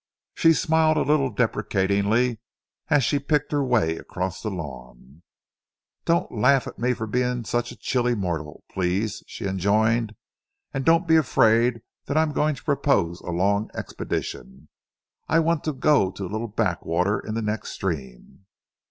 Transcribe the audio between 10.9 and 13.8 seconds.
be afraid that I am going to propose a long